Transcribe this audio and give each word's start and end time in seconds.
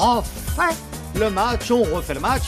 refait 0.00 0.76
le 1.14 1.30
match, 1.30 1.70
on 1.70 1.82
refait 1.82 2.14
le 2.14 2.20
match. 2.20 2.44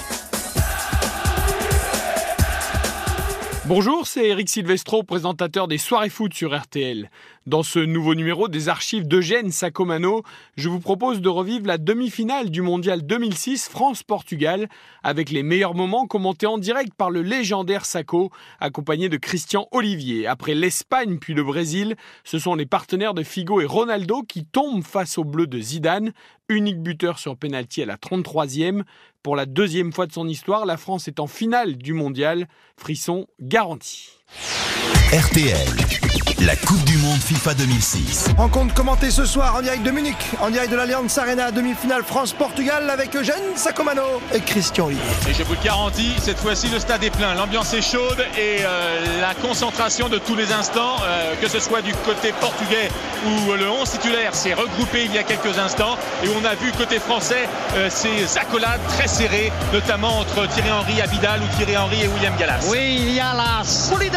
Bonjour, 3.66 4.08
c'est 4.08 4.26
Eric 4.26 4.48
Silvestro, 4.48 5.04
présentateur 5.04 5.68
des 5.68 5.78
soirées 5.78 6.08
foot 6.08 6.34
sur 6.34 6.52
RTL. 6.52 7.08
Dans 7.46 7.62
ce 7.62 7.78
nouveau 7.78 8.16
numéro 8.16 8.48
des 8.48 8.68
archives 8.68 9.06
d'Eugène 9.06 9.52
Sacomano, 9.52 10.24
je 10.56 10.68
vous 10.68 10.80
propose 10.80 11.20
de 11.20 11.28
revivre 11.28 11.68
la 11.68 11.78
demi-finale 11.78 12.50
du 12.50 12.60
Mondial 12.60 13.06
2006 13.06 13.68
France-Portugal 13.68 14.68
avec 15.04 15.30
les 15.30 15.44
meilleurs 15.44 15.76
moments 15.76 16.08
commentés 16.08 16.46
en 16.46 16.58
direct 16.58 16.92
par 16.94 17.10
le 17.10 17.22
légendaire 17.22 17.84
Sacco, 17.84 18.32
accompagné 18.58 19.08
de 19.08 19.16
Christian 19.16 19.68
Olivier. 19.70 20.26
Après 20.26 20.54
l'Espagne 20.54 21.18
puis 21.18 21.34
le 21.34 21.44
Brésil, 21.44 21.94
ce 22.24 22.40
sont 22.40 22.56
les 22.56 22.66
partenaires 22.66 23.14
de 23.14 23.22
Figo 23.22 23.60
et 23.60 23.66
Ronaldo 23.66 24.22
qui 24.22 24.44
tombent 24.44 24.84
face 24.84 25.18
au 25.18 25.24
bleu 25.24 25.46
de 25.46 25.60
Zidane, 25.60 26.12
unique 26.48 26.82
buteur 26.82 27.20
sur 27.20 27.36
penalty 27.36 27.82
à 27.82 27.86
la 27.86 27.96
33e. 27.96 28.82
Pour 29.22 29.36
la 29.36 29.46
deuxième 29.46 29.92
fois 29.92 30.06
de 30.06 30.12
son 30.12 30.26
histoire, 30.26 30.66
la 30.66 30.76
France 30.76 31.06
est 31.06 31.20
en 31.20 31.28
finale 31.28 31.76
du 31.76 31.92
mondial. 31.92 32.48
Frisson 32.76 33.28
garanti. 33.40 34.21
RTL, 35.12 35.56
la 36.40 36.56
Coupe 36.56 36.82
du 36.84 36.96
Monde 36.96 37.20
FIFA 37.20 37.52
2006. 37.52 38.28
Rencontre 38.38 38.72
commentée 38.72 39.10
ce 39.10 39.26
soir 39.26 39.56
en 39.56 39.60
direct 39.60 39.82
de 39.82 39.90
Munich, 39.90 40.16
en 40.40 40.48
direct 40.48 40.70
de 40.70 40.76
l'Alliance 40.76 41.18
Arena, 41.18 41.50
demi-finale 41.50 42.02
France-Portugal 42.02 42.88
avec 42.88 43.14
Eugène 43.14 43.54
Sacomano 43.54 44.22
et 44.32 44.40
Christian 44.40 44.86
Olivier. 44.86 45.04
Et 45.28 45.34
je 45.34 45.42
vous 45.42 45.52
le 45.52 45.62
garantis, 45.62 46.14
cette 46.18 46.38
fois-ci 46.38 46.68
le 46.68 46.78
stade 46.78 47.04
est 47.04 47.10
plein, 47.10 47.34
l'ambiance 47.34 47.74
est 47.74 47.82
chaude 47.82 48.24
et 48.38 48.60
euh, 48.60 49.20
la 49.20 49.34
concentration 49.34 50.08
de 50.08 50.16
tous 50.16 50.34
les 50.34 50.50
instants, 50.50 50.96
euh, 51.04 51.34
que 51.42 51.48
ce 51.48 51.60
soit 51.60 51.82
du 51.82 51.92
côté 52.06 52.32
portugais 52.40 52.90
ou 53.26 53.52
le 53.52 53.68
11 53.68 53.90
titulaire 53.90 54.34
s'est 54.34 54.54
regroupé 54.54 55.04
il 55.04 55.12
y 55.12 55.18
a 55.18 55.24
quelques 55.24 55.58
instants 55.58 55.98
et 56.24 56.28
on 56.28 56.44
a 56.46 56.54
vu 56.54 56.72
côté 56.72 56.98
français 56.98 57.48
euh, 57.74 57.90
ces 57.90 58.38
accolades 58.38 58.80
très 58.88 59.08
serrées, 59.08 59.52
notamment 59.74 60.20
entre 60.20 60.48
Thierry 60.48 60.70
Henry, 60.70 61.02
Abidal 61.02 61.40
ou 61.42 61.56
Thierry 61.56 61.76
Henry 61.76 62.02
et 62.02 62.08
William 62.08 62.34
Gallas. 62.38 62.66
Oui, 62.70 62.96
il 62.98 63.14
y 63.14 63.20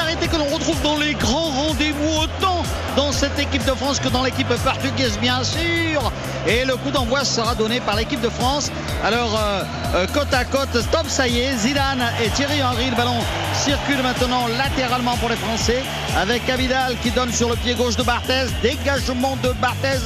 a 0.05 0.09
la 0.09 0.15
solidarité 0.15 0.27
que 0.27 0.37
l'on 0.37 0.55
retrouve 0.55 0.81
dans 0.81 0.97
les 0.97 1.13
grands 1.13 1.49
rendez-vous, 1.49 2.21
autant 2.21 2.63
dans 2.95 3.11
cette 3.11 3.37
équipe 3.39 3.65
de 3.65 3.71
France 3.71 3.99
que 3.99 4.09
dans 4.09 4.23
l'équipe 4.23 4.47
portugaise, 4.47 5.17
bien 5.19 5.43
sûr. 5.43 6.11
Et 6.47 6.65
le 6.65 6.75
coup 6.77 6.91
d'envoi 6.91 7.25
sera 7.25 7.55
donné 7.55 7.79
par 7.79 7.95
l'équipe 7.95 8.21
de 8.21 8.29
France. 8.29 8.71
Alors, 9.03 9.37
euh, 9.37 9.63
euh, 9.95 10.07
côte 10.13 10.33
à 10.33 10.45
côte, 10.45 10.81
stop, 10.81 11.07
ça 11.07 11.27
y 11.27 11.39
est, 11.39 11.57
Zidane 11.57 12.03
et 12.23 12.29
Thierry 12.29 12.61
Henry. 12.63 12.89
Le 12.89 12.95
ballon 12.95 13.19
circule 13.53 14.01
maintenant 14.03 14.47
latéralement 14.57 15.17
pour 15.17 15.29
les 15.29 15.35
Français, 15.35 15.83
avec 16.17 16.47
Abidal 16.49 16.95
qui 17.01 17.11
donne 17.11 17.31
sur 17.31 17.49
le 17.49 17.55
pied 17.55 17.73
gauche 17.73 17.95
de 17.95 18.03
Barthez. 18.03 18.47
Dégagement 18.61 19.37
de 19.43 19.49
Barthez 19.53 19.99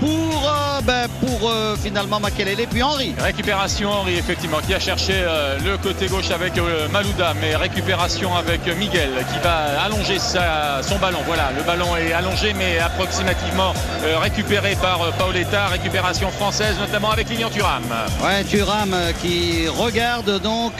pour, 0.00 0.08
euh, 0.48 0.80
ben, 0.82 1.06
pour 1.20 1.50
euh, 1.50 1.76
finalement 1.82 2.20
Makelele, 2.20 2.66
puis 2.70 2.82
Henry. 2.82 3.14
Récupération 3.20 3.90
Henry, 3.90 4.16
effectivement, 4.16 4.58
qui 4.66 4.74
a 4.74 4.80
cherché 4.80 5.12
euh, 5.14 5.58
le 5.64 5.76
côté 5.78 6.06
gauche 6.06 6.30
avec 6.30 6.56
euh, 6.58 6.88
Malouda, 6.88 7.34
mais 7.40 7.56
récupération 7.56 8.34
avec 8.36 8.66
Miguel 8.76 9.10
qui 9.32 9.38
va 9.42 9.82
allonger 9.84 10.18
sa- 10.18 10.82
son 10.82 10.96
ballon. 10.98 11.18
Voilà, 11.26 11.50
le 11.56 11.62
ballon 11.62 11.96
est 11.96 12.12
allongé, 12.12 12.52
mais 12.54 12.78
approximativement 12.78 13.72
euh, 14.04 14.18
récupéré 14.18 14.76
par 14.80 15.02
euh, 15.02 15.10
Paoletta. 15.18 15.66
Récupération 15.66 16.30
française, 16.30 16.76
notamment 16.78 17.10
avec 17.10 17.28
Lilian 17.28 17.50
Thuram. 17.50 17.82
Ouais, 18.24 18.44
Thuram 18.44 18.94
qui 19.20 19.66
regarde 19.68 20.40
donc 20.40 20.74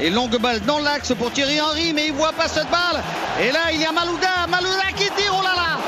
et 0.00 0.10
longue 0.10 0.38
balle 0.40 0.60
dans 0.60 0.78
l'axe 0.78 1.12
pour 1.18 1.30
Thierry 1.32 1.60
Henry, 1.60 1.92
mais 1.92 2.06
il 2.06 2.12
voit 2.12 2.32
pas 2.32 2.48
cette 2.48 2.70
balle. 2.70 3.02
Et 3.40 3.50
là, 3.52 3.70
il 3.72 3.80
y 3.80 3.84
a 3.84 3.92
Malouda, 3.92 4.46
Malouda 4.48 4.86
qui 4.96 5.04
tire, 5.16 5.34
oh 5.38 5.42
là 5.42 5.50
là 5.54 5.78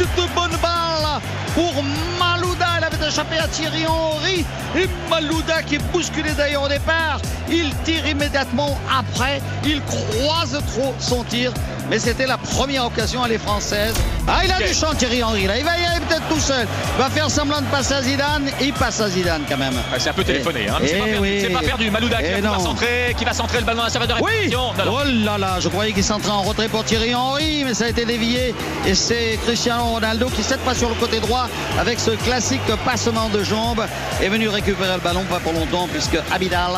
cette 0.00 0.34
bonne 0.34 0.56
balle 0.62 1.20
pour 1.54 1.74
Malouda. 2.18 2.66
Elle 2.78 2.84
avait 2.84 3.06
échappé 3.06 3.36
à 3.36 3.46
Thierry 3.48 3.86
Henry 3.86 4.46
et 4.74 4.88
Malouda 5.10 5.62
qui 5.62 5.74
est 5.74 5.92
bousculé 5.92 6.32
d'ailleurs 6.32 6.62
au 6.62 6.68
départ. 6.68 7.20
Il 7.50 7.74
tire 7.84 8.06
immédiatement 8.06 8.78
après. 8.90 9.42
Il 9.64 9.82
croise 9.82 10.58
trop 10.68 10.94
son 10.98 11.22
tir. 11.24 11.52
Mais 11.90 11.98
c'était 11.98 12.26
la 12.26 12.38
première 12.38 12.86
occasion, 12.86 13.26
elle 13.26 13.32
est 13.32 13.38
française. 13.38 13.94
Ah, 14.28 14.42
il 14.44 14.52
a 14.52 14.58
du 14.64 14.72
champ 14.72 14.94
Thierry 14.94 15.24
Henry 15.24 15.46
là. 15.48 15.58
Il 15.58 15.64
va 15.64 15.76
y 15.76 15.84
aller 15.84 15.98
peut-être 16.08 16.28
tout 16.28 16.38
seul. 16.38 16.64
Il 16.96 17.02
va 17.02 17.10
faire 17.10 17.28
semblant 17.28 17.60
de 17.60 17.66
passer 17.66 17.94
à 17.94 18.02
Zidane. 18.02 18.48
Il 18.60 18.72
passe 18.72 19.00
à 19.00 19.08
Zidane 19.08 19.42
quand 19.48 19.56
même. 19.56 19.74
Ah, 19.92 19.96
C'est 19.98 20.10
un 20.10 20.12
peu 20.12 20.22
téléphoné, 20.22 20.68
hein, 20.68 20.76
c'est 20.86 20.92
Eh 20.94 20.98
pas, 20.98 21.04
perdu. 21.06 21.18
oui. 21.20 21.38
C'est 21.40 21.48
pas 21.52 21.60
perdu. 21.60 21.90
Malouda 21.90 22.18
qui 22.18 22.28
Eh 22.36 22.40
va 22.40 22.48
non. 22.48 22.60
centrer, 22.60 23.14
qui 23.18 23.24
va 23.24 23.32
centrer 23.32 23.58
le 23.58 23.64
ballon 23.64 23.80
à 23.80 23.84
la 23.84 23.90
surface 23.90 24.08
de 24.08 24.14
Oui 24.22 24.50
non. 24.52 24.70
Oh 24.86 24.98
là 25.04 25.36
là, 25.36 25.56
je 25.58 25.68
croyais 25.68 25.92
qu'il 25.92 26.04
s'entrait 26.04 26.30
en 26.30 26.42
retrait 26.42 26.68
pour 26.68 26.84
Thierry 26.84 27.12
Henry, 27.12 27.64
mais 27.64 27.74
ça 27.74 27.86
a 27.86 27.88
été 27.88 28.04
dévié. 28.04 28.54
Et 28.86 28.94
c'est 28.94 29.38
Cristiano 29.44 29.82
Ronaldo 29.84 30.26
qui, 30.28 30.44
cette 30.44 30.60
fois 30.60 30.74
sur 30.74 30.90
le 30.90 30.94
côté 30.94 31.18
droit, 31.18 31.48
avec 31.80 31.98
ce 31.98 32.12
classique 32.12 32.60
passement 32.84 33.28
de 33.30 33.42
jambes, 33.42 33.84
est 34.22 34.28
venu 34.28 34.48
récupérer 34.48 34.94
le 34.94 35.00
ballon, 35.00 35.24
pas 35.28 35.40
pour 35.40 35.52
longtemps, 35.52 35.88
puisque 35.92 36.18
Abidal 36.32 36.70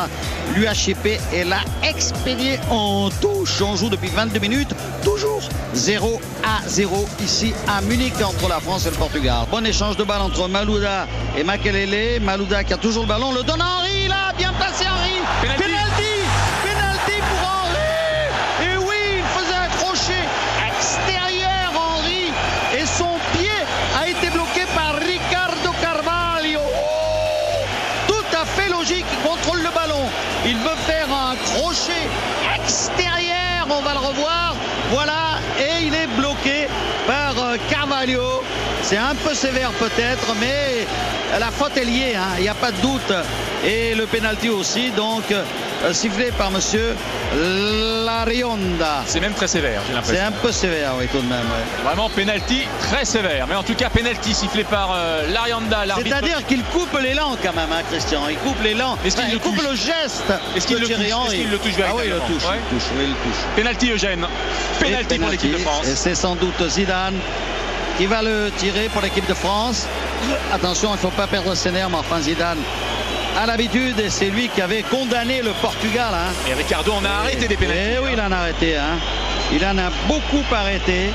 lui 0.55 0.65
a 0.65 0.73
chippé 0.73 1.19
et 1.31 1.43
l'a 1.43 1.59
expédié 1.83 2.59
en 2.71 3.09
touche. 3.21 3.61
On 3.61 3.75
joue 3.75 3.89
depuis 3.89 4.09
22 4.09 4.39
minutes, 4.39 4.73
toujours 5.03 5.41
0 5.73 6.21
à 6.43 6.67
0 6.67 7.07
ici 7.23 7.53
à 7.67 7.81
Munich 7.81 8.13
entre 8.23 8.47
la 8.47 8.59
France 8.59 8.85
et 8.85 8.89
le 8.89 8.95
Portugal. 8.95 9.45
Bon 9.51 9.65
échange 9.65 9.97
de 9.97 10.03
balles 10.03 10.21
entre 10.21 10.47
Malouda 10.47 11.07
et 11.37 11.43
Makelele. 11.43 12.21
Malouda 12.21 12.63
qui 12.63 12.73
a 12.73 12.77
toujours 12.77 13.03
le 13.03 13.09
ballon, 13.09 13.31
le 13.33 13.43
donne 13.43 13.61
à 13.61 13.65
Henry, 13.79 14.07
là, 14.07 14.31
bien 14.37 14.53
passé 14.53 14.85
Henry. 14.85 15.19
Penalty. 15.41 15.63
Penalty 15.67 16.13
Penalty 16.63 17.17
pour 17.29 17.49
Henry 17.49 18.71
Et 18.71 18.77
oui, 18.77 19.19
il 19.19 19.23
faisait 19.37 19.55
un 19.55 19.69
crochet 19.77 20.23
extérieur 20.77 21.71
Henry 21.75 22.31
et 22.77 22.85
son 22.85 23.17
pied 23.37 23.49
a 23.99 24.07
été 24.07 24.29
bloqué 24.29 24.61
par 24.75 24.95
Ricardo 24.95 25.71
Carvalho. 25.81 26.61
Oh 26.63 28.07
Tout 28.07 28.37
à 28.37 28.45
fait 28.45 28.69
logique, 28.69 29.05
il 29.11 29.29
contrôle 29.29 29.61
le 29.61 29.69
ballon. 29.69 30.05
Il 30.45 30.57
veut 30.57 30.77
faire 30.85 31.07
un 31.11 31.35
crochet 31.35 32.07
extérieur, 32.55 33.22
on 33.69 33.81
va 33.81 33.93
le 33.93 33.99
revoir. 33.99 34.55
Voilà, 34.91 35.39
et 35.57 35.85
il 35.85 35.93
est 35.93 36.07
bloqué 36.17 36.67
par 37.07 37.33
euh, 37.37 37.57
Carvalho. 37.69 38.43
C'est 38.81 38.97
un 38.97 39.15
peu 39.15 39.33
sévère 39.33 39.71
peut-être, 39.71 40.35
mais 40.39 40.85
la 41.39 41.51
faute 41.51 41.77
est 41.77 41.85
liée, 41.85 42.15
hein, 42.15 42.35
il 42.37 42.43
n'y 42.43 42.49
a 42.49 42.53
pas 42.53 42.71
de 42.71 42.81
doute. 42.81 43.13
Et 43.65 43.95
le 43.95 44.05
penalty 44.05 44.49
aussi, 44.49 44.91
donc 44.91 45.23
euh, 45.31 45.93
sifflé 45.93 46.31
par 46.37 46.51
monsieur 46.51 46.95
Larionda. 48.25 49.03
C'est 49.05 49.19
même 49.19 49.33
très 49.33 49.47
sévère, 49.47 49.81
j'ai 49.81 49.87
C'est 49.89 49.93
l'impression. 49.95 50.25
un 50.27 50.31
peu 50.31 50.51
sévère, 50.51 50.91
oui, 50.97 51.07
tout 51.11 51.17
de 51.19 51.27
même. 51.27 51.39
ouais. 51.39 51.83
Vraiment 51.83 52.09
penalty 52.09 52.61
très 52.79 53.03
sévère. 53.05 53.47
Mais 53.47 53.55
en 53.55 53.63
tout 53.63 53.75
cas, 53.75 53.89
penalty 53.89 54.33
sifflé 54.33 54.63
par 54.63 54.91
euh, 54.95 55.27
l'arbitre. 55.31 55.97
C'est-à-dire 56.03 56.45
qu'il 56.47 56.63
coupe 56.63 56.97
l'élan 57.01 57.35
quand 57.43 57.53
même, 57.53 57.71
hein, 57.71 57.81
Christian. 57.91 58.21
Il 58.29 58.37
coupe 58.37 58.61
l'élan. 58.63 58.97
Est-ce 59.05 59.17
qu'il 59.17 59.25
Enfin, 59.25 59.37
coupe 59.39 59.61
le 59.61 59.75
geste. 59.75 60.23
Est-ce 60.55 60.67
qu'il 60.67 60.77
le 60.77 60.87
touche. 60.87 60.95
Est-ce 60.99 61.35
qu'il 61.35 61.49
le 61.49 61.57
touche 61.57 61.71
Ah 61.85 61.91
oui, 61.95 62.03
il 62.05 62.09
le 62.11 62.19
touche. 62.19 62.43
Ouais. 62.49 62.57
Il 62.71 62.77
touche, 62.77 62.87
oui, 62.95 63.03
il 63.03 63.09
le 63.09 63.15
touche. 63.15 63.41
Penalty 63.55 63.91
Eugène. 63.91 64.25
Penalty 64.79 65.15
Et 65.15 65.19
pour 65.19 65.29
l'équipe 65.29 65.51
de 65.51 65.57
France. 65.57 65.87
Et 65.87 65.95
c'est 65.95 66.15
sans 66.15 66.35
doute 66.35 66.69
Zidane 66.69 67.15
qui 67.97 68.05
va 68.07 68.21
le 68.23 68.51
tirer 68.57 68.89
pour 68.89 69.01
l'équipe 69.01 69.27
de 69.27 69.33
France. 69.33 69.85
Attention, 70.53 70.89
il 70.89 70.93
ne 70.93 70.97
faut 70.97 71.09
pas 71.09 71.27
perdre 71.27 71.53
ses 71.55 71.71
nerfs, 71.71 71.89
mais 71.89 71.97
enfin 71.97 72.19
Zidane 72.21 72.57
a 73.37 73.45
l'habitude 73.45 73.99
et 73.99 74.09
c'est 74.09 74.29
lui 74.29 74.49
qui 74.49 74.61
avait 74.61 74.83
condamné 74.83 75.41
le 75.41 75.51
Portugal. 75.61 76.13
hein. 76.13 76.33
Et 76.49 76.53
Ricardo 76.53 76.93
en 76.93 77.03
a 77.05 77.09
arrêté 77.09 77.47
des 77.47 77.57
pénaltys. 77.57 77.81
Eh 77.95 77.99
oui, 77.99 78.09
il 78.13 78.21
en 78.21 78.31
a 78.31 78.37
arrêté. 78.37 78.75
hein. 78.77 78.97
Il 79.51 79.65
en 79.65 79.77
a 79.77 79.89
beaucoup 80.07 80.43
arrêté. 80.51 81.09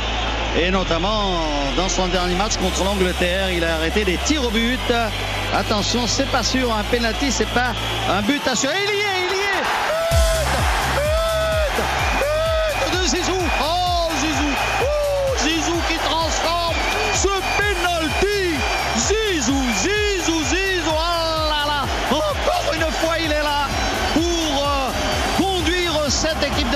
Et 0.60 0.70
notamment 0.70 1.42
dans 1.76 1.88
son 1.88 2.08
dernier 2.08 2.34
match 2.34 2.56
contre 2.56 2.82
l'Angleterre, 2.82 3.50
il 3.52 3.62
a 3.64 3.74
arrêté 3.74 4.04
des 4.04 4.16
tirs 4.16 4.44
au 4.44 4.50
but. 4.50 4.80
Attention, 5.54 6.06
c'est 6.06 6.28
pas 6.30 6.42
sûr, 6.42 6.74
un 6.74 6.82
penalty, 6.84 7.30
c'est 7.30 7.48
pas 7.48 7.72
un 8.10 8.22
but 8.22 8.40
assuré. 8.48 8.74
Il 8.84 8.88
y 8.88 8.92
est, 8.92 8.94
il 8.94 8.98
y 8.98 9.02
est. 9.02 9.07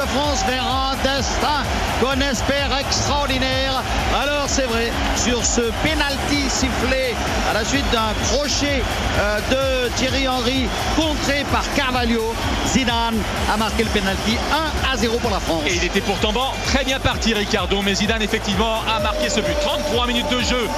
France 0.06 0.44
vers 0.46 0.64
un 0.64 0.94
destin 1.02 1.62
qu'on 2.00 2.20
espère 2.20 2.76
extraordinaire. 2.78 3.82
Alors 4.20 4.44
c'est 4.48 4.66
vrai, 4.66 4.90
sur 5.16 5.44
ce 5.44 5.60
penalty 5.82 6.48
sifflé 6.48 7.14
à 7.50 7.54
la 7.54 7.64
suite 7.64 7.84
d'un 7.92 8.12
crochet 8.26 8.82
euh, 9.18 9.38
de 9.50 9.88
Thierry 9.96 10.26
Henry 10.26 10.68
contré 10.96 11.44
par 11.52 11.62
Carvalho, 11.74 12.34
Zidane 12.66 13.16
a 13.52 13.56
marqué 13.56 13.84
le 13.84 13.90
penalty 13.90 14.36
1 14.86 14.92
à 14.92 14.96
0 14.96 15.18
pour 15.18 15.30
la 15.30 15.40
France. 15.40 15.62
Et 15.66 15.76
il 15.76 15.84
était 15.84 16.00
pourtant 16.00 16.32
bon, 16.32 16.46
très 16.66 16.84
bien 16.84 16.98
parti 16.98 17.34
Ricardo, 17.34 17.82
mais 17.82 17.94
Zidane 17.94 18.22
effectivement 18.22 18.80
a 18.88 19.00
marqué 19.00 19.28
ce 19.28 19.40
but. 19.40 19.56
33 19.60 20.06
minutes 20.06 20.30
de 20.30 20.40
jeu 20.40 20.68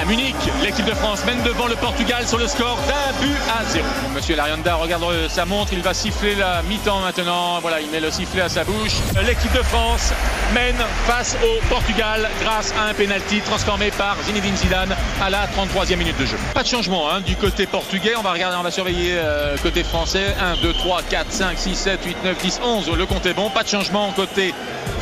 à 0.00 0.04
Munich. 0.04 0.36
L'équipe 0.62 0.84
de 0.84 0.94
France 0.94 1.24
mène 1.24 1.42
devant 1.42 1.66
le 1.66 1.76
Portugal 1.76 2.26
sur 2.26 2.38
le 2.38 2.46
score 2.46 2.78
d'un 2.88 3.20
but 3.20 3.36
à 3.48 3.64
zéro. 3.64 3.86
Monsieur 4.14 4.36
Larianda 4.36 4.74
regarde 4.74 5.04
sa 5.28 5.44
montre, 5.44 5.72
il 5.72 5.82
va 5.82 5.94
siffler 5.94 6.34
la 6.34 6.62
mi-temps 6.62 7.00
maintenant. 7.00 7.60
Voilà, 7.60 7.80
il 7.80 7.90
met 7.90 8.00
le 8.00 8.10
sifflet 8.10 8.42
à 8.42 8.48
sa 8.48 8.64
bouche. 8.64 8.96
L'équipe 9.26 9.52
de 9.52 9.62
France 9.62 10.12
mène 10.54 10.76
face 11.06 11.36
au 11.42 11.66
Portugal 11.68 12.28
grâce 12.42 12.72
à 12.78 12.90
un 12.90 12.94
penalty 12.94 13.40
transformé 13.40 13.90
par 13.90 14.16
Zinedine 14.22 14.56
Zidane 14.56 14.94
à 15.20 15.30
la 15.30 15.46
33e 15.46 15.96
minute 15.96 16.18
de 16.18 16.26
jeu. 16.26 16.36
Pas 16.54 16.62
de 16.62 16.68
changement 16.68 17.10
hein, 17.10 17.20
du 17.20 17.36
côté 17.36 17.66
portugais. 17.66 18.14
On 18.16 18.22
va 18.22 18.32
regarder, 18.32 18.56
on 18.58 18.62
va 18.62 18.70
surveiller 18.70 19.12
euh, 19.16 19.56
côté 19.62 19.84
français. 19.84 20.34
1, 20.40 20.62
2, 20.62 20.72
3, 20.72 21.02
4, 21.02 21.32
5, 21.32 21.58
6, 21.58 21.74
7, 21.74 22.04
8, 22.04 22.16
9, 22.24 22.38
10, 22.38 22.60
11. 22.62 22.90
Le 22.96 23.06
compte 23.06 23.26
est 23.26 23.34
bon. 23.34 23.50
Pas 23.50 23.62
de 23.62 23.68
changement 23.68 24.12
côté 24.12 24.54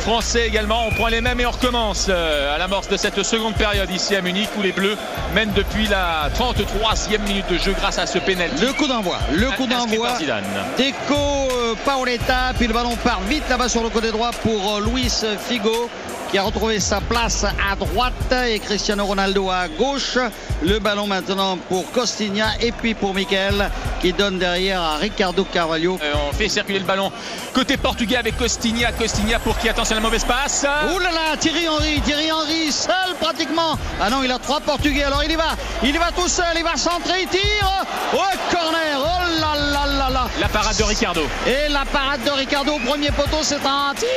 français 0.05 0.45
également. 0.45 0.85
On 0.85 0.91
prend 0.91 1.07
les 1.07 1.19
mêmes 1.19 1.39
et 1.39 1.47
on 1.47 1.51
recommence 1.51 2.05
euh, 2.09 2.53
à 2.53 2.59
l'amorce 2.59 2.87
de 2.87 2.95
cette 2.95 3.23
seconde 3.23 3.55
période 3.55 3.89
ici 3.89 4.15
à 4.15 4.21
Munich 4.21 4.49
où 4.55 4.61
les 4.61 4.71
Bleus 4.71 4.95
mènent 5.33 5.51
depuis 5.53 5.87
la 5.87 6.29
33e 6.29 7.21
minute 7.27 7.49
de 7.49 7.57
jeu 7.57 7.73
grâce 7.73 7.97
à 7.97 8.05
ce 8.05 8.19
pénalty. 8.19 8.63
Le 8.63 8.73
coup 8.73 8.85
d'envoi, 8.85 9.17
le 9.33 9.49
coup 9.57 9.65
d'envoi. 9.65 10.09
Deco 10.77 11.15
euh, 11.15 11.73
Paoletta, 11.83 12.53
puis 12.55 12.67
le 12.67 12.73
ballon 12.73 12.95
part 12.97 13.21
vite 13.21 13.49
là-bas 13.49 13.67
sur 13.67 13.81
le 13.81 13.89
côté 13.89 14.11
droit 14.11 14.29
pour 14.43 14.79
Luis 14.79 15.23
Figo 15.47 15.89
qui 16.29 16.37
a 16.37 16.43
retrouvé 16.43 16.79
sa 16.79 17.01
place 17.01 17.43
à 17.43 17.75
droite 17.75 18.13
et 18.47 18.59
Cristiano 18.59 19.05
Ronaldo 19.05 19.49
à 19.49 19.67
gauche. 19.67 20.17
Le 20.61 20.79
ballon 20.79 21.07
maintenant 21.07 21.57
pour 21.57 21.91
Costinha 21.91 22.47
et 22.61 22.71
puis 22.71 22.93
pour 22.93 23.13
Michael 23.13 23.71
qui 23.99 24.13
donne 24.13 24.39
derrière 24.39 24.81
à 24.81 24.97
Ricardo 24.97 25.43
Carvalho. 25.43 25.99
Euh, 26.01 26.13
on 26.29 26.33
fait 26.33 26.49
circuler 26.49 26.79
le 26.79 26.85
ballon 26.85 27.11
côté 27.53 27.77
portugais 27.77 28.17
avec 28.17 28.37
Costinha. 28.37 28.91
Costinha 28.91 29.39
pour 29.39 29.57
qui 29.57 29.69
attention 29.69 29.95
la 29.95 30.01
mauvaise 30.01 30.25
passe. 30.25 30.65
Ouh 30.93 30.99
là 30.99 31.11
là, 31.11 31.37
Thierry 31.37 31.67
Henry, 31.67 32.01
Thierry 32.01 32.31
Henry 32.31 32.71
seul 32.71 33.15
pratiquement. 33.19 33.77
Ah 34.01 34.09
non, 34.09 34.23
il 34.23 34.31
a 34.31 34.39
trois 34.39 34.59
portugais. 34.59 35.03
Alors 35.03 35.23
il 35.23 35.31
y 35.31 35.35
va, 35.35 35.55
il 35.83 35.95
y 35.95 35.97
va 35.97 36.11
tout 36.11 36.27
seul, 36.27 36.45
il 36.55 36.63
va 36.63 36.75
centrer, 36.75 37.23
il 37.23 37.27
tire. 37.27 37.85
Oh 38.13 38.17
corner, 38.51 38.97
oh 38.99 39.39
là 39.39 39.55
là 39.71 39.85
là 39.85 40.09
là. 40.09 40.27
La 40.39 40.49
parade 40.49 40.77
de 40.77 40.83
Ricardo. 40.83 41.21
Et 41.47 41.71
la 41.71 41.85
parade 41.85 42.23
de 42.23 42.31
Ricardo 42.31 42.73
au 42.73 42.79
premier 42.79 43.11
poteau, 43.11 43.39
c'est 43.41 43.65
un 43.65 43.93
tir 43.95 44.07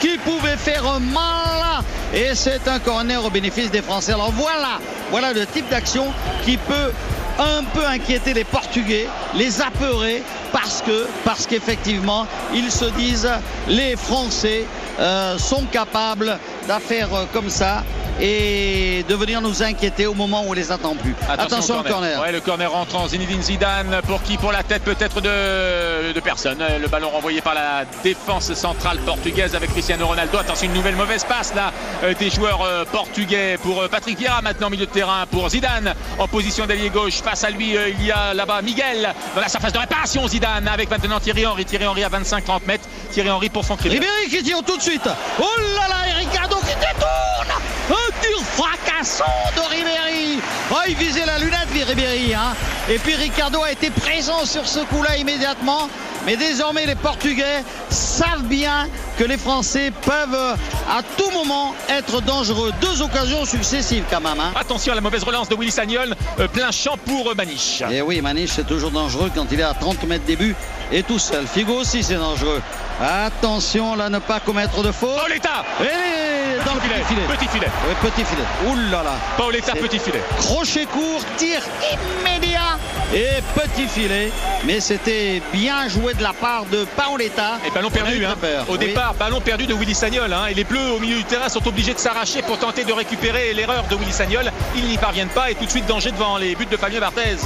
qui 0.00 0.18
pouvait 0.18 0.56
faire 0.56 1.00
mal. 1.00 1.82
Et 2.14 2.34
c'est 2.34 2.68
un 2.68 2.78
corner 2.78 3.24
au 3.24 3.30
bénéfice 3.30 3.70
des 3.70 3.80
Français. 3.80 4.12
Alors 4.12 4.32
voilà, 4.32 4.78
voilà 5.10 5.32
le 5.32 5.46
type 5.46 5.68
d'action 5.70 6.12
qui 6.44 6.58
peut 6.58 6.92
un 7.38 7.64
peu 7.64 7.84
inquiéter 7.86 8.34
les 8.34 8.44
Portugais, 8.44 9.08
les 9.34 9.60
apeurer, 9.60 10.22
parce 10.52 10.82
que, 10.82 11.06
parce 11.24 11.46
qu'effectivement, 11.46 12.26
ils 12.54 12.70
se 12.70 12.86
disent 12.96 13.30
les 13.68 13.96
Français 13.96 14.64
euh, 15.00 15.38
sont 15.38 15.64
capables 15.72 16.38
d'affaires 16.68 17.08
comme 17.32 17.48
ça 17.48 17.82
et 18.20 19.04
de 19.08 19.14
venir 19.14 19.40
nous 19.40 19.62
inquiéter 19.62 20.06
au 20.06 20.14
moment 20.14 20.42
où 20.42 20.50
on 20.50 20.52
les 20.52 20.72
attend 20.72 20.94
plus. 20.94 21.14
Attention, 21.28 21.80
au 21.80 21.82
corner. 21.82 22.20
Ouais, 22.20 22.32
le 22.32 22.40
corner 22.40 22.74
entrant, 22.74 23.08
Zinedine 23.08 23.42
Zidane 23.42 24.00
pour 24.06 24.22
qui 24.22 24.36
Pour 24.36 24.52
la 24.52 24.62
tête 24.62 24.82
peut-être 24.82 25.20
de, 25.20 26.12
de 26.12 26.20
personne. 26.20 26.62
Le 26.80 26.88
ballon 26.88 27.10
renvoyé 27.10 27.40
par 27.40 27.54
la 27.54 27.84
défense 28.02 28.52
centrale 28.54 28.98
portugaise 28.98 29.54
avec 29.54 29.70
Cristiano 29.70 30.06
Ronaldo. 30.06 30.38
Attention, 30.38 30.66
une 30.66 30.74
nouvelle 30.74 30.96
mauvaise 30.96 31.24
passe 31.24 31.54
là 31.54 31.72
euh, 32.02 32.14
des 32.14 32.30
joueurs 32.30 32.62
euh, 32.62 32.84
portugais 32.84 33.58
pour 33.62 33.82
euh, 33.82 33.88
Patrick 33.88 34.18
Vieira 34.18 34.42
maintenant 34.42 34.70
milieu 34.70 34.86
de 34.86 34.90
terrain 34.90 35.26
pour 35.30 35.48
Zidane 35.48 35.94
en 36.18 36.28
position 36.28 36.66
d'ailier 36.66 36.90
gauche. 36.90 37.20
Face 37.22 37.44
à 37.44 37.50
lui, 37.50 37.74
il 37.98 38.06
y 38.06 38.10
a 38.10 38.34
là-bas 38.34 38.62
Miguel 38.62 39.12
dans 39.34 39.40
la 39.40 39.48
surface 39.48 39.72
de 39.72 39.78
réparation. 39.78 40.26
Zidane 40.28 40.68
avec 40.68 40.90
maintenant 40.90 41.20
Thierry 41.20 41.46
Henry. 41.46 41.64
Thierry 41.64 41.86
Henry 41.86 42.04
à 42.04 42.08
25-30 42.08 42.66
mètres. 42.66 42.84
Thierry 43.10 43.30
Henry 43.30 43.48
pour 43.48 43.64
son 43.64 43.76
Ribéry 43.82 44.28
qui 44.30 44.42
tire 44.42 44.62
tout 44.62 44.76
de 44.76 44.82
suite. 44.82 45.08
Oh 45.40 45.44
là 45.76 45.88
là, 45.88 46.18
Ricardo 46.18 46.56
qui 46.56 46.74
détourne. 46.74 47.71
Un 47.92 48.44
fracassant 48.44 49.24
de 49.56 49.60
Ribéry. 49.60 50.40
Oh, 50.70 50.76
il 50.88 50.96
visait 50.96 51.26
la 51.26 51.38
lunette, 51.38 51.68
Ribéry. 51.86 52.34
Hein. 52.34 52.54
Et 52.88 52.98
puis 52.98 53.14
Ricardo 53.14 53.62
a 53.62 53.70
été 53.70 53.90
présent 53.90 54.44
sur 54.44 54.66
ce 54.66 54.80
coup-là 54.80 55.16
immédiatement. 55.16 55.88
Mais 56.24 56.36
désormais, 56.36 56.86
les 56.86 56.94
Portugais 56.94 57.64
savent 57.90 58.44
bien 58.44 58.88
que 59.18 59.24
les 59.24 59.36
Français 59.36 59.92
peuvent 60.04 60.56
à 60.88 61.02
tout 61.16 61.30
moment 61.32 61.74
être 61.88 62.22
dangereux. 62.22 62.72
Deux 62.80 63.02
occasions 63.02 63.44
successives 63.44 64.04
quand 64.08 64.20
même. 64.20 64.38
Hein. 64.40 64.52
Attention 64.54 64.92
à 64.92 64.94
la 64.94 65.00
mauvaise 65.00 65.24
relance 65.24 65.48
de 65.48 65.56
Willy 65.56 65.72
Sagnol. 65.72 66.14
Euh, 66.38 66.48
plein 66.48 66.70
champ 66.70 66.96
pour 67.04 67.30
euh, 67.30 67.34
Maniche. 67.34 67.82
Et 67.90 68.02
oui, 68.02 68.20
Maniche, 68.20 68.50
c'est 68.50 68.66
toujours 68.66 68.90
dangereux 68.90 69.30
quand 69.34 69.46
il 69.50 69.60
est 69.60 69.64
à 69.64 69.74
30 69.74 70.04
mètres 70.04 70.24
début 70.24 70.54
et 70.92 71.02
tout 71.02 71.18
seul. 71.18 71.46
Figo 71.46 71.74
aussi, 71.74 72.02
c'est 72.02 72.16
dangereux. 72.16 72.62
Attention 73.00 73.96
là, 73.96 74.08
ne 74.08 74.18
pas 74.18 74.38
commettre 74.40 74.82
de 74.82 74.92
faute. 74.92 75.16
Paoletta 75.16 75.64
Et 75.80 76.51
dans 76.66 76.74
le 76.74 76.80
filet. 76.80 76.94
petit 76.96 77.08
filet. 77.14 77.26
Petit 77.36 77.48
filet. 77.48 77.66
Oui, 77.88 77.94
petit 78.10 78.24
filet. 78.24 78.42
Ouh 78.66 78.76
là 78.90 79.02
là. 79.02 79.12
Paoletta, 79.36 79.72
petit 79.72 79.98
filet. 79.98 80.22
Crochet 80.38 80.86
court, 80.86 81.22
tir 81.36 81.60
immédiat 81.92 82.78
et 83.14 83.42
petit 83.54 83.86
filet. 83.88 84.30
Mais 84.64 84.80
c'était 84.80 85.42
bien 85.52 85.88
joué 85.88 86.14
de 86.14 86.22
la 86.22 86.32
part 86.32 86.64
de 86.66 86.84
Paoletta. 86.96 87.58
Et 87.66 87.70
ballon 87.70 87.90
perdu. 87.90 88.24
Hein. 88.24 88.34
Au 88.68 88.72
Oui. 88.72 88.78
départ, 88.78 89.14
ballon 89.14 89.40
perdu 89.40 89.66
de 89.66 89.74
Willy 89.74 89.94
Sagnol. 89.94 90.32
hein. 90.32 90.46
Et 90.50 90.54
les 90.54 90.64
Bleus 90.64 90.92
au 90.96 90.98
milieu 90.98 91.16
du 91.16 91.24
terrain 91.24 91.48
sont 91.48 91.66
obligés 91.66 91.94
de 91.94 91.98
s'arracher 91.98 92.42
pour 92.42 92.58
tenter 92.58 92.84
de 92.84 92.92
récupérer 92.92 93.52
l'erreur 93.54 93.84
de 93.90 93.96
Willy 93.96 94.12
Sagnol. 94.12 94.50
Ils 94.76 94.84
n'y 94.84 94.98
parviennent 94.98 95.28
pas 95.28 95.50
et 95.50 95.54
tout 95.54 95.64
de 95.64 95.70
suite 95.70 95.86
danger 95.86 96.10
devant 96.12 96.36
les 96.38 96.54
buts 96.54 96.66
de 96.70 96.76
Fabien 96.76 97.00
Barthez. 97.00 97.36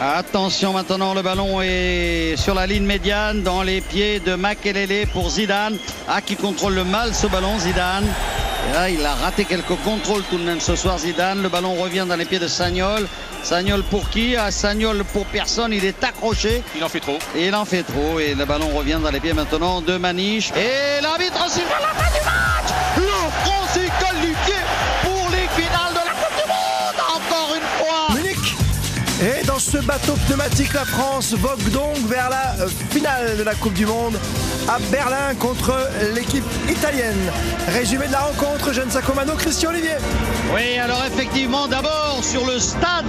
Attention 0.00 0.72
maintenant, 0.72 1.14
le 1.14 1.22
ballon 1.22 1.60
est 1.62 2.34
sur 2.36 2.54
la 2.54 2.66
ligne 2.66 2.84
médiane 2.84 3.42
dans 3.42 3.62
les 3.62 3.80
pieds 3.80 4.20
de 4.20 4.34
Makelele 4.34 5.06
pour 5.08 5.30
Zidane. 5.30 5.76
Ah, 6.08 6.20
qui 6.20 6.36
contrôle 6.36 6.74
le 6.74 6.84
mal 6.84 7.14
ce 7.14 7.26
ballon, 7.26 7.58
Zidane. 7.58 8.06
Et 8.68 8.72
là, 8.72 8.90
il 8.90 9.04
a 9.04 9.14
raté 9.14 9.44
quelques 9.44 9.76
contrôles 9.84 10.22
tout 10.30 10.38
de 10.38 10.44
même 10.44 10.60
ce 10.60 10.74
soir, 10.74 10.98
Zidane. 10.98 11.42
Le 11.42 11.48
ballon 11.48 11.74
revient 11.74 12.04
dans 12.08 12.16
les 12.16 12.24
pieds 12.24 12.38
de 12.38 12.48
Sagnol. 12.48 13.06
Sagnol 13.42 13.82
pour 13.84 14.10
qui? 14.10 14.34
Ah, 14.36 14.50
Sagnol 14.50 15.04
pour 15.12 15.24
personne. 15.26 15.72
Il 15.72 15.84
est 15.84 16.02
accroché. 16.02 16.62
Il 16.74 16.82
en 16.82 16.88
fait 16.88 17.00
trop. 17.00 17.18
Et 17.36 17.46
il 17.46 17.54
en 17.54 17.64
fait 17.64 17.84
trop. 17.84 18.18
Et 18.18 18.34
le 18.34 18.44
ballon 18.44 18.68
revient 18.68 18.98
dans 19.02 19.10
les 19.10 19.20
pieds 19.20 19.34
maintenant 19.34 19.80
de 19.80 19.96
Maniche. 19.98 20.50
Et 20.56 21.00
l'arbitre 21.00 21.48
siffle 21.48 21.68
la 21.80 21.94
fin 21.94 22.10
du 22.12 22.25
ce 29.72 29.78
bateau 29.78 30.14
pneumatique, 30.28 30.72
la 30.74 30.84
France 30.84 31.34
vogue 31.34 31.70
donc 31.70 31.96
vers 32.08 32.30
la 32.30 32.64
euh, 32.64 32.68
finale 32.90 33.36
de 33.36 33.42
la 33.42 33.54
Coupe 33.54 33.72
du 33.72 33.84
Monde 33.84 34.16
à 34.68 34.78
Berlin 34.92 35.34
contre 35.40 35.74
l'équipe 36.14 36.44
italienne. 36.68 37.32
Résumé 37.68 38.06
de 38.06 38.12
la 38.12 38.20
rencontre, 38.20 38.72
Jeanne 38.72 38.90
Sacomano, 38.90 39.32
Christian 39.34 39.70
Olivier. 39.70 39.96
Oui, 40.54 40.78
alors 40.78 41.02
effectivement, 41.04 41.66
d'abord 41.66 42.20
sur 42.22 42.46
le 42.46 42.60
stade, 42.60 43.04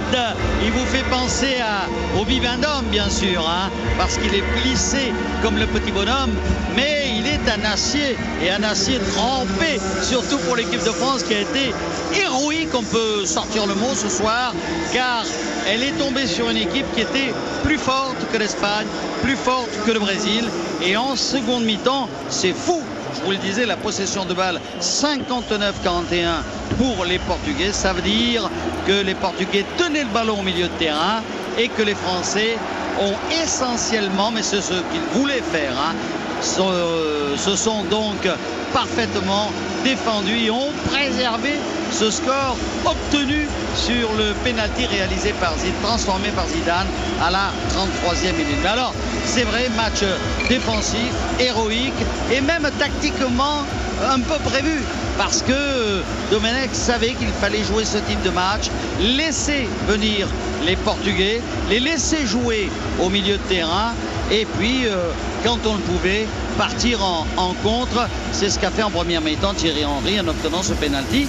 il 0.64 0.72
vous 0.72 0.84
fait 0.86 1.04
penser 1.10 1.56
à, 1.60 1.86
au 2.18 2.24
Vivendum, 2.24 2.84
bien 2.90 3.08
sûr, 3.08 3.48
hein, 3.48 3.70
parce 3.96 4.16
qu'il 4.16 4.34
est 4.34 4.44
plissé 4.60 5.12
comme 5.42 5.58
le 5.58 5.66
petit 5.66 5.92
bonhomme, 5.92 6.32
mais 6.74 7.12
il 7.16 7.26
est 7.26 7.48
un 7.48 7.64
acier 7.70 8.16
et 8.42 8.50
un 8.50 8.64
acier 8.64 8.98
trempé, 9.14 9.78
surtout 10.02 10.38
pour 10.38 10.56
l'équipe 10.56 10.82
de 10.82 10.90
France 10.90 11.22
qui 11.22 11.34
a 11.34 11.40
été 11.40 11.72
héroïque, 12.20 12.74
on 12.74 12.82
peut 12.82 13.24
sortir 13.26 13.66
le 13.66 13.74
mot 13.74 13.94
ce 13.94 14.08
soir, 14.08 14.54
car 14.92 15.24
elle 15.68 15.82
est 15.82 15.92
tombée 15.92 16.26
sur 16.26 16.48
une 16.50 16.56
équipe 16.56 16.86
qui 16.94 17.02
était 17.02 17.32
plus 17.62 17.78
forte 17.78 18.16
que 18.32 18.38
l'Espagne, 18.38 18.86
plus 19.22 19.36
forte 19.36 19.70
que 19.86 19.90
le 19.90 20.00
Brésil, 20.00 20.44
et 20.84 20.96
en 20.96 21.14
seconde 21.16 21.64
mi-temps, 21.64 22.08
c'est 22.28 22.54
fou 22.54 22.82
je 23.18 23.24
vous 23.24 23.30
le 23.30 23.38
disais, 23.38 23.66
la 23.66 23.76
possession 23.76 24.24
de 24.24 24.34
balle 24.34 24.60
59-41 24.80 26.42
pour 26.76 27.04
les 27.04 27.18
Portugais. 27.18 27.72
Ça 27.72 27.92
veut 27.92 28.02
dire 28.02 28.48
que 28.86 29.02
les 29.02 29.14
Portugais 29.14 29.64
tenaient 29.76 30.04
le 30.04 30.10
ballon 30.10 30.40
au 30.40 30.42
milieu 30.42 30.66
de 30.66 30.78
terrain 30.78 31.22
et 31.58 31.68
que 31.68 31.82
les 31.82 31.94
Français 31.94 32.56
ont 33.00 33.14
essentiellement, 33.42 34.30
mais 34.30 34.42
c'est 34.42 34.60
ce 34.60 34.74
qu'ils 34.74 35.20
voulaient 35.20 35.42
faire, 35.52 35.72
hein, 35.72 35.94
se, 36.42 37.36
se 37.36 37.56
sont 37.56 37.84
donc 37.84 38.28
parfaitement 38.72 39.50
défendus 39.84 40.44
et 40.44 40.50
ont 40.50 40.72
préservé 40.90 41.54
ce 41.90 42.10
score 42.10 42.56
obtenu 42.84 43.48
sur 43.74 44.12
le 44.14 44.34
penalty 44.44 44.86
réalisé 44.86 45.32
par 45.40 45.56
Zidane, 45.58 45.74
transformé 45.82 46.28
par 46.30 46.46
Zidane 46.48 46.86
à 47.22 47.30
la 47.30 47.50
33e 47.70 48.36
minute. 48.36 48.64
Alors, 48.66 48.94
c'est 49.24 49.44
vrai, 49.44 49.68
match 49.76 50.02
défensif, 50.48 51.12
héroïque 51.38 51.92
et 52.32 52.40
même 52.40 52.68
tactiquement 52.78 53.64
un 54.10 54.20
peu 54.20 54.38
prévu 54.44 54.82
parce 55.16 55.42
que 55.42 56.02
Domenech 56.30 56.70
savait 56.72 57.14
qu'il 57.14 57.28
fallait 57.40 57.64
jouer 57.64 57.84
ce 57.84 57.98
type 57.98 58.22
de 58.22 58.30
match, 58.30 58.66
laisser 59.00 59.68
venir 59.88 60.28
les 60.64 60.76
Portugais, 60.76 61.42
les 61.68 61.80
laisser 61.80 62.24
jouer 62.26 62.70
au 63.00 63.08
milieu 63.08 63.36
de 63.36 63.42
terrain 63.48 63.94
et 64.30 64.46
puis 64.58 64.86
euh, 64.86 65.10
quand 65.44 65.58
on 65.66 65.74
le 65.74 65.80
pouvait 65.80 66.26
partir 66.56 67.02
en, 67.02 67.26
en 67.36 67.54
contre. 67.54 68.08
C'est 68.32 68.50
ce 68.50 68.58
qu'a 68.58 68.70
fait 68.70 68.82
en 68.82 68.90
première 68.90 69.20
mi-temps 69.20 69.54
Thierry 69.54 69.84
Henry 69.84 70.20
en 70.20 70.28
obtenant 70.28 70.62
ce 70.62 70.74
penalty. 70.74 71.26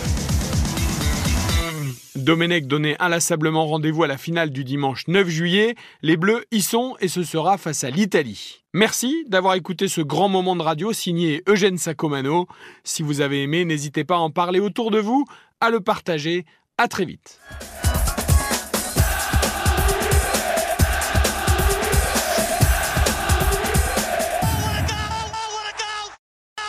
Domenech 2.24 2.68
donnait 2.68 2.96
inlassablement 3.00 3.66
rendez-vous 3.66 4.04
à 4.04 4.08
la 4.08 4.18
finale 4.18 4.52
du 4.52 4.64
dimanche 4.64 5.08
9 5.08 5.28
juillet. 5.28 5.76
Les 6.02 6.18
Bleus 6.18 6.46
y 6.52 6.62
sont 6.62 6.96
et 7.00 7.08
ce 7.08 7.24
sera 7.24 7.58
face 7.58 7.84
à 7.84 7.90
l'Italie. 7.90 8.64
Merci 8.74 9.26
d'avoir 9.28 9.56
écouté 9.56 9.88
ce 9.88 10.02
grand 10.02 10.30
moment 10.30 10.56
de 10.56 10.62
radio 10.62 10.94
signé 10.94 11.44
Eugène 11.48 11.78
Sacomano. 11.78 12.48
Si 12.84 13.04
vous 13.04 13.22
avez 13.22 13.44
aimé, 13.44 13.66
n'hésitez 13.66 14.04
pas 14.04 14.16
à 14.16 14.20
en 14.20 14.30
parler 14.30 14.60
autour 14.60 14.92
de 14.92 15.00
vous, 15.00 15.26
à 15.60 15.70
le 15.70 15.80
partager. 15.80 16.46
À 16.78 16.88
très 16.88 17.06
vite. 17.06 17.40